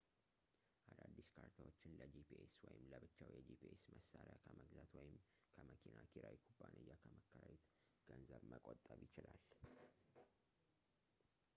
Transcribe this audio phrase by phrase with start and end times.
[0.93, 5.19] አዳዲስ ካርታዎችን ለጂፒኤስ ወይም ለብቻው የጂፒኤስ መሣሪያ ከመግዛት ወይም
[5.57, 7.67] ከመኪና ኪራይ ኩባንያ ከመከራየት
[8.09, 9.39] ገንዘብ መቆጠብ ይችላል